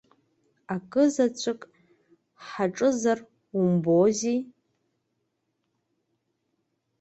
Акзаҵәык 0.73 1.61
ҳаҿызар 2.45 3.19
умбози! 3.59 4.39